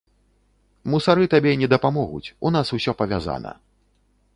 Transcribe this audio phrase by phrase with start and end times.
[0.93, 3.51] Мусары табе не дапамогуць, у нас усё павязана.